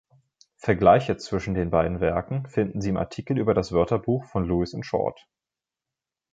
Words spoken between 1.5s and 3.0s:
den beiden Werken finden Sie im